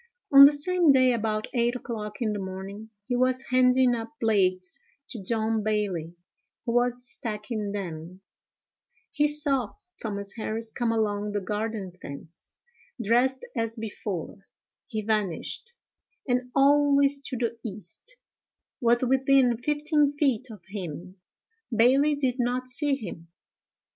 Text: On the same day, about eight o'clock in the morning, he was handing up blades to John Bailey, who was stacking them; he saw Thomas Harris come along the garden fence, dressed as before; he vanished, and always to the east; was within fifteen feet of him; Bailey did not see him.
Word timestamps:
On 0.33 0.45
the 0.45 0.51
same 0.51 0.91
day, 0.91 1.13
about 1.13 1.45
eight 1.53 1.75
o'clock 1.75 2.23
in 2.23 2.33
the 2.33 2.39
morning, 2.39 2.89
he 3.07 3.15
was 3.15 3.43
handing 3.51 3.93
up 3.93 4.11
blades 4.19 4.79
to 5.09 5.21
John 5.21 5.61
Bailey, 5.61 6.15
who 6.65 6.73
was 6.73 7.07
stacking 7.07 7.71
them; 7.71 8.21
he 9.11 9.27
saw 9.27 9.75
Thomas 10.01 10.33
Harris 10.33 10.71
come 10.71 10.91
along 10.91 11.33
the 11.33 11.39
garden 11.39 11.91
fence, 12.01 12.55
dressed 12.99 13.45
as 13.55 13.75
before; 13.75 14.39
he 14.87 15.03
vanished, 15.05 15.73
and 16.27 16.49
always 16.55 17.21
to 17.27 17.37
the 17.37 17.59
east; 17.63 18.17
was 18.81 19.03
within 19.03 19.55
fifteen 19.59 20.13
feet 20.13 20.49
of 20.49 20.63
him; 20.69 21.17
Bailey 21.71 22.15
did 22.15 22.39
not 22.39 22.67
see 22.67 22.95
him. 22.95 23.27